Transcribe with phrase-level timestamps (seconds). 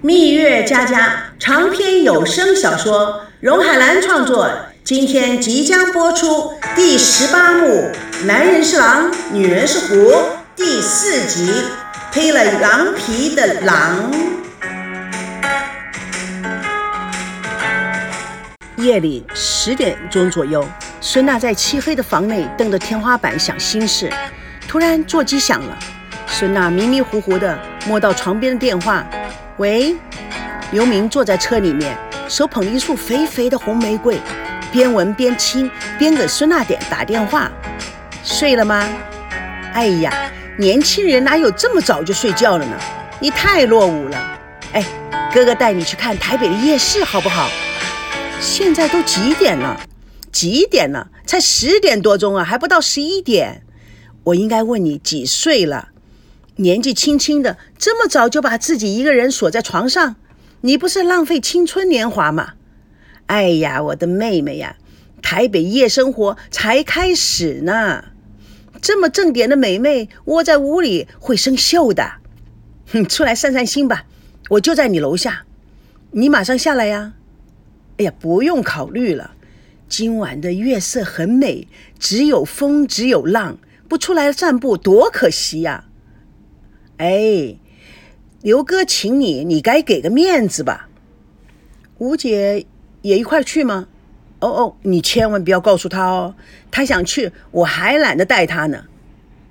[0.00, 4.48] 蜜月佳佳长篇有声小说，荣海兰创作，
[4.84, 7.66] 今天即将播出第十八幕
[8.24, 10.12] 《男人是狼，女人是狐》
[10.54, 11.52] 第四集，
[12.12, 14.12] 披了狼皮的狼。
[18.76, 20.64] 夜里十点钟左右，
[21.00, 24.08] 孙娜在漆黑的房内瞪着天花板想心事，
[24.68, 25.76] 突然座机响了，
[26.28, 29.04] 孙娜迷迷糊糊的摸到床边的电话。
[29.58, 29.96] 喂，
[30.70, 31.96] 刘明坐在车里面，
[32.28, 34.16] 手捧一束肥肥的红玫瑰，
[34.70, 37.50] 边闻边亲，边给孙娜点打电话。
[38.22, 38.88] 睡了吗？
[39.72, 42.78] 哎呀，年轻人哪有这么早就睡觉了呢？
[43.18, 44.38] 你太落伍了。
[44.74, 44.84] 哎，
[45.34, 47.50] 哥哥带你去看台北的夜市好不好？
[48.40, 49.80] 现在都几点了？
[50.30, 51.08] 几点了？
[51.26, 53.62] 才十点多钟啊，还不到十一点。
[54.22, 55.88] 我应该问你几岁了？
[56.60, 60.16] 年纪轻轻的，这么早就把自己一个人锁在床上，
[60.62, 62.54] 你不是浪费青春年华吗？
[63.26, 64.76] 哎呀，我的妹妹呀，
[65.22, 68.06] 台北夜生活才开始呢，
[68.82, 72.14] 这么正点的美眉窝在屋里会生锈的。
[72.92, 74.06] 哼，出来散散心吧，
[74.50, 75.44] 我就在你楼下，
[76.10, 77.12] 你马上下来呀。
[77.98, 79.32] 哎呀，不用考虑了，
[79.88, 81.68] 今晚的月色很美，
[82.00, 85.84] 只有风，只有浪，不出来散步多可惜呀。
[86.98, 87.56] 哎，
[88.42, 90.88] 刘哥请你，你该给个面子吧。
[91.98, 92.66] 吴姐
[93.02, 93.88] 也一块去吗？
[94.40, 96.34] 哦哦，你千万不要告诉他哦，
[96.70, 98.84] 他想去，我还懒得带他呢。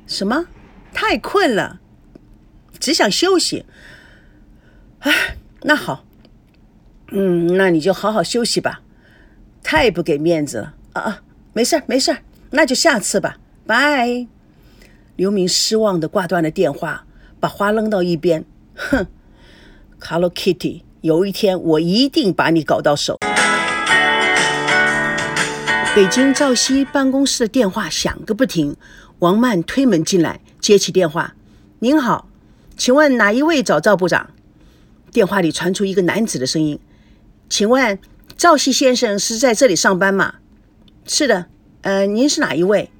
[0.05, 0.45] 什么？
[0.93, 1.79] 太困了，
[2.79, 3.65] 只想休息。
[4.99, 6.05] 哎，那好，
[7.11, 8.81] 嗯，那你就好好休息吧。
[9.63, 11.23] 太不给面子了啊啊！
[11.53, 12.19] 没事儿没事儿，
[12.51, 13.37] 那就下次吧。
[13.65, 14.27] 拜。
[15.15, 17.06] 刘明失望的挂断了电话。
[17.39, 18.43] 把花扔到一边，
[18.75, 19.05] 哼
[19.99, 23.17] ，Hello Kitty，有一天我一定把你搞到手。
[25.95, 28.75] 北京赵熙办公室的电话响个不停，
[29.19, 31.35] 王曼推门进来，接起电话
[31.79, 32.29] ：“您好，
[32.75, 34.29] 请问哪一位找赵部长？”
[35.11, 36.79] 电话里传出一个男子的声音
[37.49, 37.97] ：“请问
[38.35, 40.35] 赵熙先生是在这里上班吗
[41.07, 41.45] ？”“是的。
[41.81, 42.91] ”“呃，您是哪一位？”“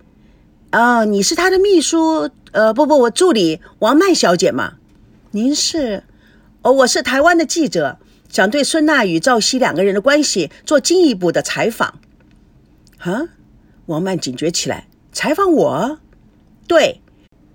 [0.78, 4.76] 哦，你是他的秘书。”呃，不不，我助理王曼小姐嘛，
[5.32, 6.04] 您是？
[6.62, 7.98] 哦，我是台湾的记者，
[8.30, 12.00] 想对孙娜与赵熙两个人的关系做进一步的采访。
[13.00, 13.30] 啊，
[13.88, 16.00] 王曼警觉起来，采访我？
[16.68, 17.02] 对，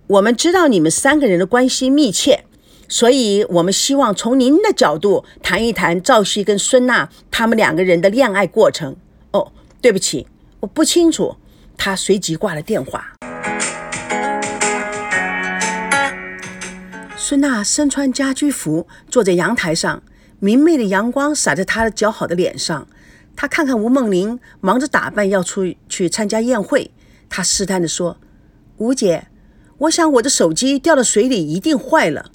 [0.08, 2.44] 我们知道你们三个人的关系密切，
[2.88, 8.96] 所以我们希望从您的角度谈一谈赵熙跟孙娜他们两个人的恋爱过程。
[9.30, 10.26] 哦，对不起，
[10.60, 11.36] 我不清楚。
[11.84, 13.12] 他随即挂了电话。
[17.16, 20.00] 孙娜身穿家居服，坐在阳台上，
[20.38, 22.86] 明媚的阳光洒在她的姣好的脸上。
[23.34, 26.92] 她看看吴梦玲忙着打扮，要出去参加宴会。
[27.28, 28.16] 她试探地说
[28.78, 29.26] ：“吴姐，
[29.78, 32.30] 我想我的手机掉到水里，一定坏了。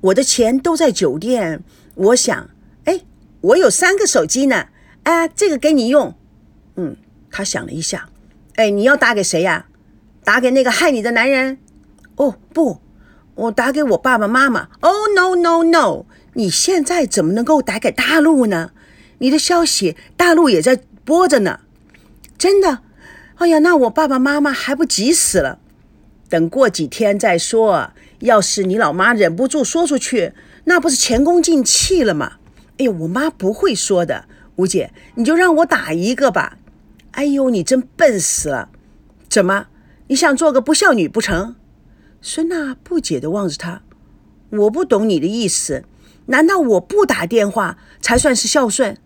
[0.00, 1.62] 我的钱都在酒店，
[1.94, 2.50] 我想，
[2.82, 3.02] 哎，
[3.42, 4.66] 我有三个手机呢。
[5.04, 6.16] 哎，这个给你用。
[6.74, 6.96] 嗯。”
[7.30, 8.08] 她想了一下，
[8.58, 9.66] 哎，你要打给谁呀？
[10.24, 11.58] 打给那个害你的男人？
[12.16, 12.80] 哦，不。
[13.36, 14.68] 我打给我爸爸妈妈。
[14.80, 16.06] Oh no no no！
[16.32, 18.72] 你现在怎么能够打给大陆呢？
[19.18, 21.60] 你的消息大陆也在播着呢。
[22.36, 22.80] 真的？
[23.36, 25.60] 哎呀，那我爸爸妈妈还不急死了。
[26.28, 27.92] 等过几天再说。
[28.18, 30.32] 要是你老妈忍不住说出去，
[30.64, 32.32] 那不是前功尽弃了吗？
[32.78, 34.24] 哎呦，我妈不会说的。
[34.56, 36.57] 吴姐，你就让我打一个吧。
[37.18, 38.68] 哎呦，你真笨死了。
[39.28, 39.66] 怎么？
[40.06, 41.56] 你想做个不孝女不成？
[42.22, 43.82] 孙娜不解地望着他，
[44.50, 45.82] 我不懂你的意思，
[46.26, 48.96] 难道我不打电话才算是孝顺？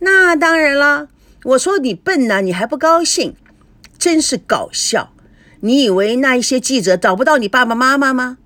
[0.00, 1.06] 那当然了，
[1.44, 3.36] 我说你笨呢，你还不高兴？
[3.96, 5.12] 真是搞笑！
[5.60, 8.38] 你以为那一些记者找不到你爸爸妈妈吗？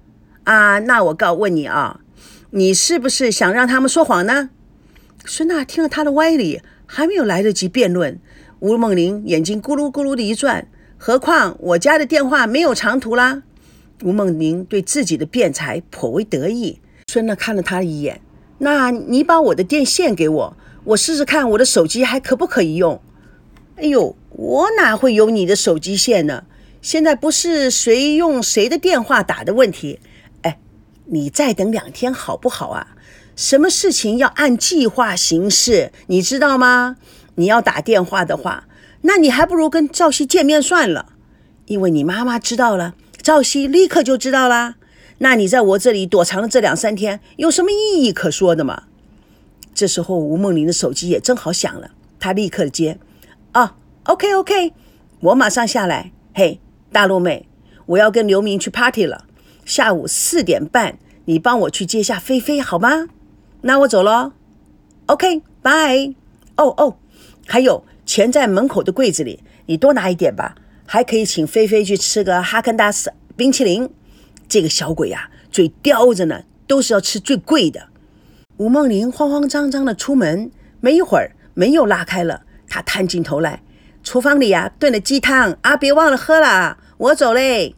[0.44, 2.00] 啊，那我告问你啊，
[2.50, 4.50] 你是不是想让他们说谎呢？
[5.24, 8.20] 孙娜听了他的歪理，还没有来得及辩论，
[8.60, 10.66] 吴梦玲眼睛咕噜咕噜的一转，
[10.96, 13.44] 何况我家的电话没有长途啦。
[14.02, 16.80] 吴梦玲对自己的辩才颇为得意。
[17.06, 18.20] 孙娜看了他一眼
[18.58, 23.00] ：“那你把我的电线给我，我试试看我的手机还可不可以用。
[23.76, 26.42] ”“哎呦，我哪会有你的手机线呢？
[26.82, 30.00] 现在不是谁用谁的电话打的问题。
[30.42, 30.58] 哎，
[31.06, 32.96] 你再等两天好不好啊？
[33.36, 36.96] 什么事情要按计划行事，你知道吗？
[37.38, 38.64] 你要打电话的话，
[39.02, 41.14] 那你还不如跟赵熙见面算了，
[41.66, 44.76] 因为你妈妈知道了。”赵熙立刻就知道啦，
[45.18, 48.84] 那你在我这里躲藏了这两三天，有什么意义可说的吗？
[49.74, 52.98] 这时候，吴梦玲的手机也正好响了，她立刻接
[53.52, 54.72] ：“啊，OK OK，
[55.20, 56.12] 我马上下来。
[56.34, 56.60] 嘿，
[56.90, 57.48] 大陆妹，
[57.86, 59.26] 我要跟刘明去 party 了，
[59.64, 63.08] 下午四点半，你帮我去接下菲菲好吗？
[63.60, 64.32] 那我走喽。
[65.06, 66.14] OK，拜。
[66.56, 66.96] 哦哦，
[67.50, 70.54] 还有钱在门口的柜子里，你多拿一点吧。
[70.84, 73.90] 还可以请菲菲去吃个哈根达斯冰淇淋。
[74.46, 77.88] 这个小鬼呀，嘴叼着呢，都是要吃最贵的。”
[78.58, 80.50] 吴梦玲慌慌张张的出门，
[80.80, 83.62] 没一会儿门又拉开了，她探进头来，
[84.02, 87.74] 厨房里呀炖了鸡汤啊，别忘了喝了，我走嘞。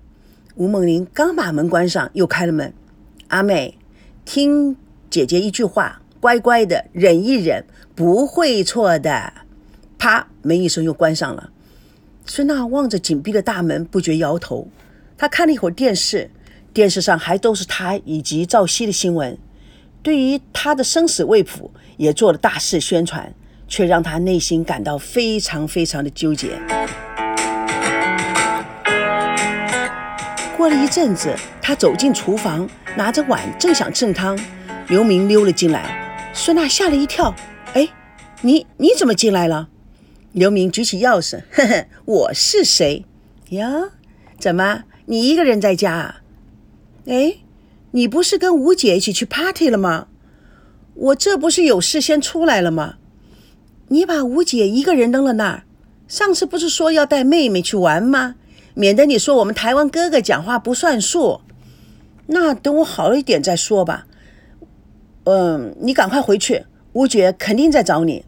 [0.57, 2.73] 吴梦玲刚把门关上，又开了门。
[3.29, 3.79] 阿妹，
[4.25, 4.77] 听
[5.09, 7.65] 姐姐一句话，乖乖的忍一忍，
[7.95, 9.33] 不会错的。
[10.01, 11.51] 啪，门一声又关上了。
[12.25, 14.67] 孙娜望着紧闭的大门，不觉摇头。
[15.19, 16.31] 她看了一会儿电视，
[16.73, 19.39] 电视上还都是她以及赵熙的新闻。
[20.03, 23.31] 对于他的生死未卜，也做了大肆宣传，
[23.69, 26.59] 却让他内心感到非常非常的纠结。
[30.57, 34.39] 过了一阵子，他走进厨房，拿着碗正想盛汤，
[34.89, 37.35] 刘明溜了进来，孙娜吓了一跳
[37.75, 37.87] ：“哎，
[38.41, 39.69] 你你怎么进来了？”
[40.33, 43.05] 刘明举起钥匙：“呵呵，我是谁？
[43.51, 43.91] 呀？
[44.39, 46.21] 怎么你一个人在家啊？
[47.07, 47.39] 哎？”
[47.93, 50.07] 你不是跟吴姐一起去 party 了吗？
[50.95, 52.99] 我这不是有事先出来了吗？
[53.89, 55.65] 你把吴姐一个人扔了那儿，
[56.07, 58.37] 上次不是说要带妹妹去玩吗？
[58.75, 61.41] 免得你说我们台湾哥哥讲话不算数。
[62.27, 64.07] 那等我好一点再说吧。
[65.25, 68.25] 嗯，你赶快回去，吴姐肯定在找你。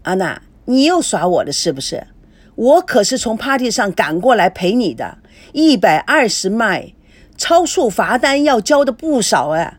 [0.00, 2.06] 安娜，你又耍我了是不是？
[2.54, 5.18] 我可是从 party 上赶过来陪你的，
[5.52, 6.92] 一百二十迈。
[7.38, 9.78] 超速罚单要交的不少哎，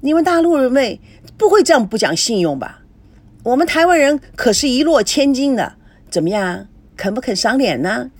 [0.00, 0.98] 你们大陆人们
[1.36, 2.82] 不会这样不讲信用吧？
[3.42, 5.74] 我们台湾人可是一落千金的，
[6.08, 6.68] 怎么样？
[6.96, 8.10] 肯不肯赏脸呢？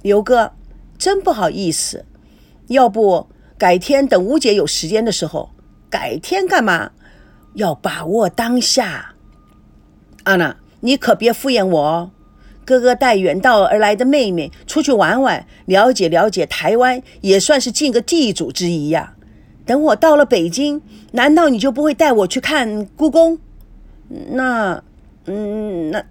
[0.00, 0.52] 刘哥，
[0.96, 2.06] 真不好意思，
[2.68, 3.28] 要不
[3.58, 5.50] 改天等吴姐有时间的时候，
[5.90, 6.92] 改天干嘛？
[7.54, 9.14] 要把握当下。
[10.22, 12.10] 安娜，你可别敷衍我哦。
[12.64, 19.14] 哥哥带远道而来的妹妹出去玩玩，了解了解台湾，也算是尽个地主之谊呀。
[19.66, 20.80] 等我到了北京，
[21.10, 23.38] 难道你就不会带我去看故宫？
[24.30, 24.82] 那，
[25.26, 26.04] 嗯，那，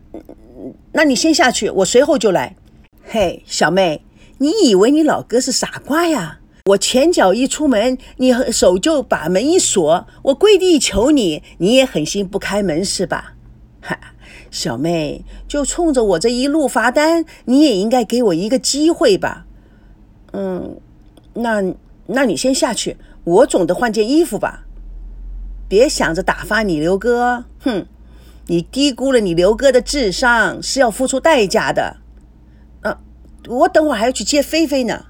[0.92, 2.56] 那你先下去，我随后就来。
[3.04, 4.04] 嘿，小妹，
[4.40, 6.40] 你以为你老哥是傻瓜呀？
[6.66, 13.36] 我前脚一出门，你手就把门一锁，我跪地求你，你也狠心不开门是吧？
[14.52, 19.48] 小妹，就冲着我这一路罚单，你也应该给我一个机会吧？
[20.34, 20.78] 嗯，
[21.34, 21.64] 那
[22.08, 24.66] 那你先下去，我总得换件衣服吧？
[25.70, 27.86] 别想着打发你刘哥，哼，
[28.48, 31.98] 你低估了你刘哥的智商，是要付出代价的。
[32.82, 33.00] 啊，
[33.48, 35.06] 我等会还要去接菲菲呢。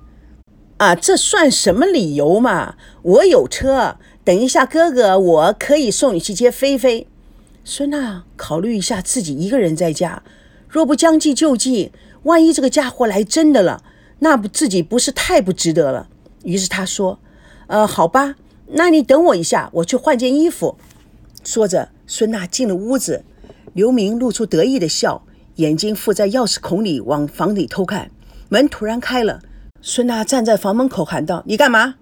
[0.78, 2.76] 啊，这算什么理由嘛？
[3.02, 7.08] 我有车，等一下哥哥我可以送你去接菲菲。
[7.63, 10.24] 孙娜考虑一下，自己一个人在家，
[10.68, 11.92] 若不将计就计，
[12.24, 13.84] 万一这个家伙来真的了，
[14.19, 16.10] 那不自己不是太不值得了。
[16.44, 17.19] 于是她说
[17.68, 18.36] ：“呃，好吧，
[18.68, 20.78] 那你等我一下，我去换件衣服。”
[21.46, 23.24] 说着，孙娜进了屋子。
[23.74, 25.24] 刘明露出得意的笑，
[25.56, 28.12] 眼睛附在钥匙孔里往房里偷看。
[28.50, 29.42] 门突然开了，
[29.81, 31.95] 孙娜站在房门口喊道：“你干嘛？”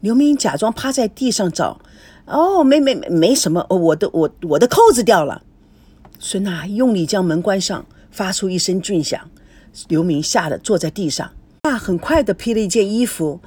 [0.00, 1.80] 刘明假装趴在地上找。
[2.26, 5.42] 哦，没没没没什么，我的我我的扣子掉了。
[6.18, 9.20] 孙娜用力将门关上，发出一声巨响。
[9.88, 11.30] 刘明吓得坐在地上。
[11.64, 13.40] 那很快的披了一件衣服，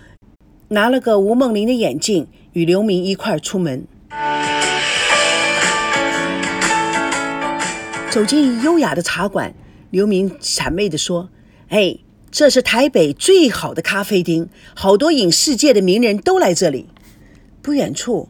[0.69, 3.85] 拿了个吴梦玲的眼镜，与刘明一块出门。
[8.09, 9.53] 走进优雅的茶馆，
[9.89, 11.29] 刘明谄媚地说
[11.69, 11.97] ：“哎，
[12.31, 16.87] 这是台北最好的咖啡厅，好多影视界的名人都来这里。”
[17.61, 18.29] 不远处。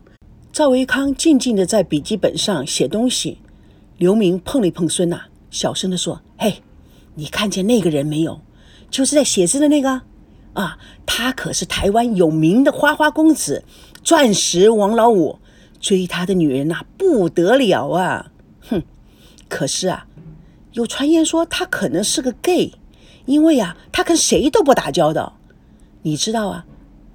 [0.56, 3.40] 赵维康静静地在笔记本上写东西，
[3.98, 6.64] 刘明碰了碰孙娜，小声地说：“嘿，
[7.16, 8.40] 你看见那个人没有？
[8.90, 10.04] 就是在写字的那个
[10.54, 13.66] 啊，他可是台湾有名的花花公子，
[14.02, 15.40] 钻石王老五，
[15.82, 18.32] 追他的女人呐不得了啊！
[18.70, 18.82] 哼，
[19.50, 20.08] 可是啊，
[20.72, 22.72] 有传言说他可能是个 gay，
[23.26, 25.38] 因为啊，他跟谁都不打交道，
[26.04, 26.66] 你知道啊？”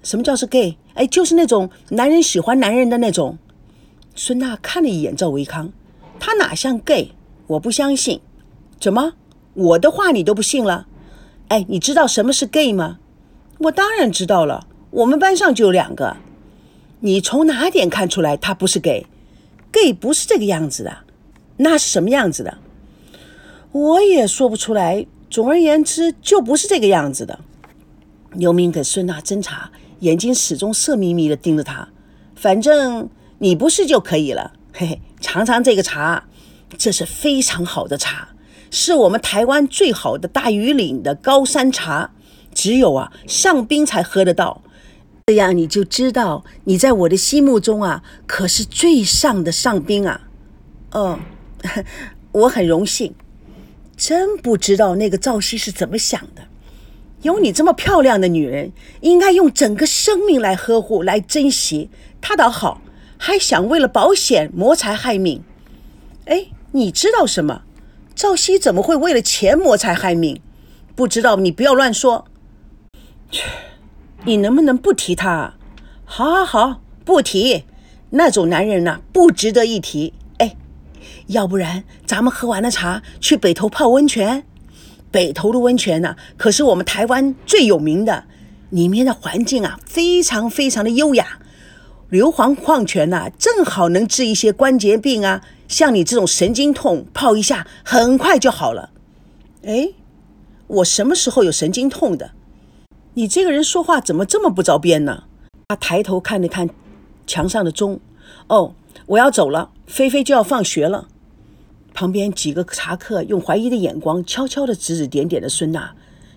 [0.04, 0.76] 什么叫是 gay？
[0.94, 3.38] 哎，就是那种男人喜欢男人的那种。
[4.14, 5.72] 孙娜看了一眼赵维康，
[6.18, 7.12] 他哪像 gay？
[7.46, 8.20] 我不相信。
[8.80, 9.14] 怎么？
[9.54, 10.86] 我的话你都不信了？
[11.48, 12.98] 哎，你知道什么是 gay 吗？
[13.58, 14.66] 我当然知道了。
[14.90, 16.16] 我们班上就有两个。
[17.00, 20.98] 你从哪点看出来他不是 gay？gay 不是这个样子的，
[21.58, 22.58] 那是什么样子的？
[23.72, 25.06] 我也说不出来。
[25.30, 27.38] 总而言之，就不是这个样子的。
[28.32, 31.88] 刘明给孙娜斟茶，眼睛始终色眯眯的盯着他。
[32.34, 34.52] 反正你不是就可以了。
[34.72, 36.24] 嘿嘿，尝尝这个茶，
[36.76, 38.28] 这是非常好的茶，
[38.70, 42.12] 是我们台湾最好的大禹岭的高山茶，
[42.54, 44.62] 只有啊上宾才喝得到。
[45.26, 50.22] 这样你就知道，你在我的心目中啊，可是最上的上宾啊。
[50.92, 51.18] 哦，
[52.32, 53.14] 我很荣幸。
[53.96, 56.42] 真不知道那个赵熙是怎么想的。
[57.22, 61.90] 有你这么漂亮的女人，应该用整个生命来呵护、来珍惜。
[62.20, 62.80] 他倒好，
[63.18, 65.42] 还想为了保险谋财害命。
[66.24, 67.62] 哎，你知道什么？
[68.14, 70.40] 赵熙怎么会为了钱谋财害命？
[70.94, 72.26] 不知道你不要乱说。
[73.30, 73.44] 切，
[74.24, 75.54] 你能不能不提他？
[76.04, 77.64] 好，好，好，不提。
[78.10, 80.12] 那种男人呐，不值得一提。
[80.38, 80.56] 哎
[81.28, 84.44] 要不然，咱们喝完了茶，去北头泡温泉。
[85.10, 88.24] 北头的温泉呢，可是我们台湾最有名的，
[88.70, 91.38] 里面的环境啊，非常非常的优雅。
[92.08, 98.90] 硫磺矿泉呐，正好能治一些关节病啊，像你这种神经痛，泡一下很快就好了。
[99.64, 99.90] 哎，
[100.66, 102.32] 我什么时候有神经痛的？
[103.14, 105.24] 你这个人说话怎么这么不着边呢？
[105.68, 106.68] 他抬头看了看
[107.26, 108.00] 墙上的钟，
[108.48, 108.74] 哦，
[109.06, 111.08] 我要走了，菲菲就要放学了。
[112.00, 115.92] 旁边几个茶客用怀疑的眼光悄悄地指指点点的孙娜。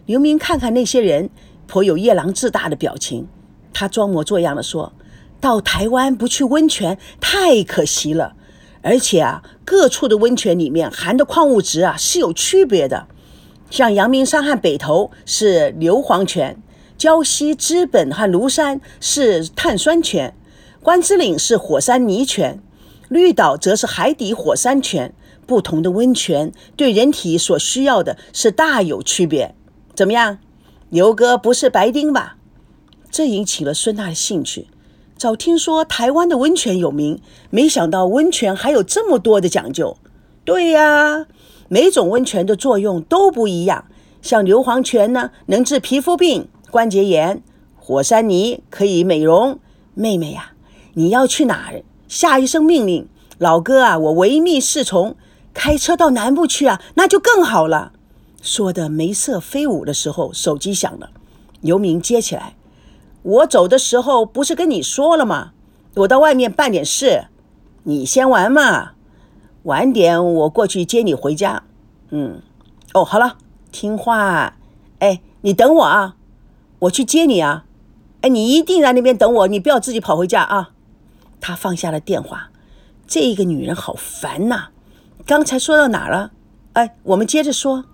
[0.08, 1.30] 刘明看看那些人，
[1.68, 3.26] 颇有夜郎自大的表情。
[3.72, 4.92] 他装模作样的说
[5.40, 8.36] ：“到台湾不去温泉太可惜了，
[8.82, 13.08] 而且啊，各处的温泉里面含的矿物质啊是有区别的。
[13.70, 16.62] 像阳明山和北投是硫磺泉，
[17.00, 20.36] 礁溪、知本和庐山是碳酸泉，
[20.82, 22.62] 关子岭是火山泥泉，
[23.08, 25.14] 绿岛则是海底火山泉。”
[25.46, 29.54] 不同的温泉对人体所需要的是大有区别。
[29.94, 30.40] 怎么样，
[30.90, 32.38] 牛哥不是白丁吧？
[33.12, 34.68] 这引起了孙娜的兴趣。
[35.16, 39.96] 早听说台湾的温泉有名，没想到温泉还有这么多的讲究。
[40.44, 41.28] 对呀，
[41.70, 43.86] 每种温泉的作用都不一样。
[44.22, 47.38] 像硫磺泉呢，能治皮肤病、关节炎；
[47.78, 49.60] 火山泥可以美容。
[49.94, 50.54] 妹妹呀，
[50.96, 51.84] 你要去哪儿？
[52.08, 53.08] 下一声命令，
[53.38, 55.16] 老哥啊，我唯命是从。
[55.54, 57.94] 开车到南部去啊，那就更好了。
[58.42, 61.12] 说的眉色飞舞的时候，手机响了，
[61.62, 62.56] 刘明接起来。
[63.22, 65.52] 我走的时候不是跟你说了吗？
[65.96, 67.28] 我到外面办点事，
[67.84, 68.92] 你先玩嘛。
[69.64, 71.64] 晚点我过去接你回家。
[72.10, 72.42] 嗯，
[72.94, 73.38] 哦，好了，
[73.72, 74.58] 听话。
[75.00, 76.18] 哎，你等我啊，
[76.80, 77.64] 我去接你啊。
[78.20, 80.72] 哎，你一定在那边等我，你不要自己跑回家啊。
[81.40, 82.50] 他放下了电话。
[83.08, 84.70] 这个女人好烦呐。
[85.26, 86.34] 刚才说到哪了？
[86.74, 87.86] 哎，我们接着说。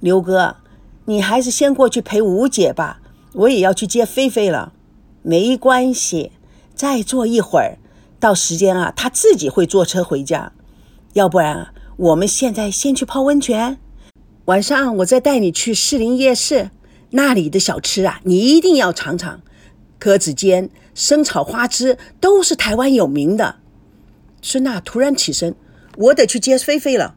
[0.00, 0.56] 刘哥，
[1.04, 3.00] 你还是先过去陪吴姐吧，
[3.34, 4.72] 我也要去接菲菲了。
[5.22, 6.32] 没关系，
[6.74, 7.78] 再坐一会儿，
[8.18, 10.52] 到时间啊，她自己会坐车回家。
[11.12, 13.78] 要不然，我们现在先去泡温泉，
[14.46, 16.70] 晚上我再带你去士林夜市，
[17.10, 19.40] 那里的小吃啊，你一定要尝尝。
[20.00, 23.56] 鸽子煎、生炒花枝都是台湾有名的。
[24.42, 25.54] 孙娜突然起身。
[25.96, 27.16] 我得去接菲菲了。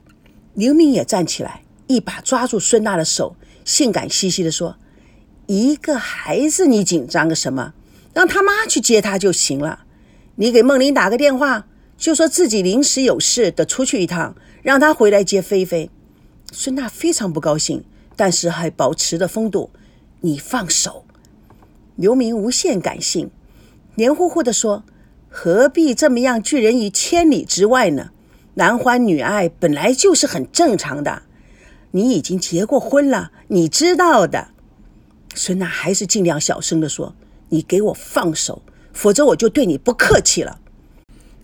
[0.55, 4.77] 刘明也站起来，一把抓住孙娜的手，性感兮兮地说
[5.47, 7.73] ：“一个孩子，你紧张个什么？
[8.13, 9.85] 让他妈去接他就行了。
[10.35, 11.67] 你给梦玲打个电话，
[11.97, 15.89] 就说自己临时有事得出去一趟，让他回来接菲菲。”
[16.51, 17.83] 孙娜非常不高兴，
[18.15, 19.69] 但是还保持着风度
[20.21, 21.05] ：“你放手。”
[21.95, 23.29] 刘明无限感性，
[23.95, 24.83] 黏糊糊地说
[25.29, 28.09] ：“何必这么样拒人于千里之外呢？”
[28.59, 31.21] 男欢女爱本来就是很正常的，
[31.91, 34.49] 你已经结过婚了，你知道的。
[35.33, 37.15] 孙娜还是尽量小声的说
[37.47, 38.61] ：“你给我放手，
[38.91, 40.59] 否则我就对你不客气了。”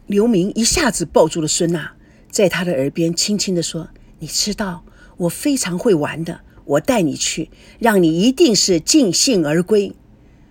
[0.08, 1.94] 刘明一下子抱住了孙娜，
[2.30, 3.88] 在她的耳边轻轻的说
[4.20, 4.84] ：“你知道
[5.16, 9.94] 我非常会玩的，我带你去，让你一定是尽兴而归。”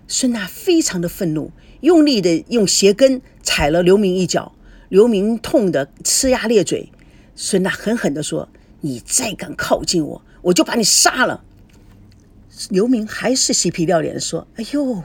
[0.09, 1.53] 孙娜非常的愤怒，
[1.83, 4.55] 用力的用鞋跟踩了刘明一脚。
[4.89, 6.93] 刘明痛得呲牙咧嘴，
[7.35, 8.49] 孙娜狠狠地说
[8.83, 11.43] ：“你再敢靠近我，我就把你杀了。”
[12.71, 15.03] 刘明还是嬉皮笑脸地说：“哎呦，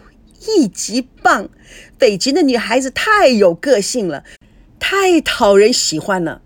[0.57, 1.49] 一级棒！
[1.97, 4.23] 北京的女孩子太有个性了，
[4.79, 6.41] 太讨人喜欢了。”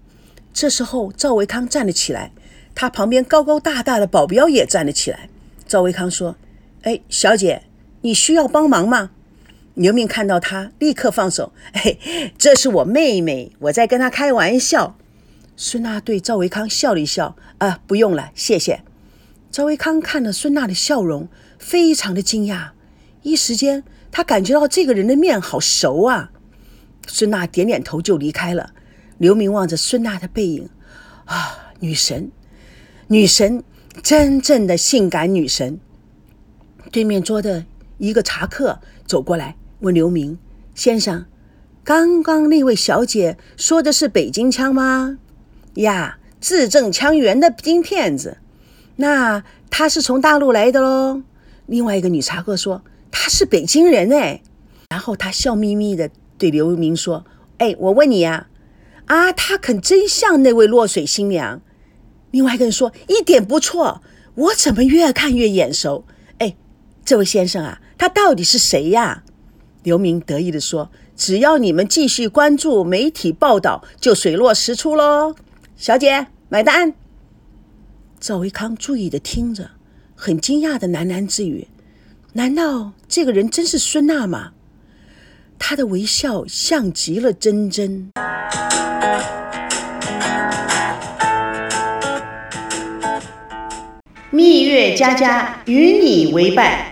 [0.54, 2.32] 这时候，赵维康站了起来，
[2.76, 5.28] 他旁边高高大大的保镖也站了起来。
[5.68, 6.38] 赵维康说
[6.84, 7.64] ：“哎，小姐，
[8.02, 9.12] 你需要帮忙吗？”
[9.76, 11.52] 刘明看到他，立刻放手。
[11.74, 12.00] 嘿，
[12.38, 14.98] 这是我妹妹，我在跟她开玩笑。
[15.56, 18.82] 孙娜对赵维康笑了一笑：“啊，不用了，谢谢。”
[19.52, 21.28] 赵维康看了孙娜的笑容，
[21.58, 22.70] 非常的惊讶，
[23.22, 26.32] 一时间他感觉到这个人的面好熟啊。
[27.08, 28.74] 孙娜点点头就离开了。
[29.18, 30.70] 刘明望着孙娜的背影，
[31.26, 32.32] 啊，女神，
[33.08, 33.64] 女神，
[34.02, 35.80] 真正的性感女神。
[36.92, 37.66] 对面桌的
[37.98, 39.56] 一个茶客走过来。
[39.84, 40.38] 问刘明
[40.74, 41.26] 先生
[41.84, 45.20] ：“刚刚那位小姐说的是北京腔吗？”
[45.76, 48.38] 呀，字正腔圆的京片子。
[48.96, 51.22] 那她是从大陆来的喽？
[51.66, 54.42] 另外一个女茶客说：“她是北京人哎。”
[54.90, 57.26] 然后她笑眯眯的对刘明说
[57.60, 58.48] ：“哎，我问你呀，
[59.08, 61.62] 啊，她可真像那位落水新娘。”
[62.32, 64.02] 另外一个人说：“一点不错，
[64.36, 66.06] 我怎么越看越眼熟？
[66.38, 66.56] 哎，
[67.04, 69.26] 这位先生啊，他到底是谁呀？”
[69.84, 75.36] 刘明得意地说：“只要你们继续关注媒体报道，就水落石出喽。”
[75.76, 76.94] 小姐，买单。
[78.20, 79.72] 赵维康注意地听着，
[80.16, 81.68] 很惊讶的喃喃自语
[82.34, 84.54] ：“难道这个人真是孙娜吗？”
[85.60, 88.12] 她的微笑像极了真真。
[94.32, 96.83] 蜜月佳佳与你为伴。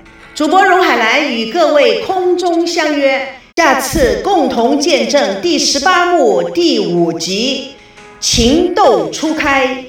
[0.41, 7.73] 主播荣海兰与各位空中相约，下次共同见证第十八幕第五集
[8.19, 9.85] 情窦初开。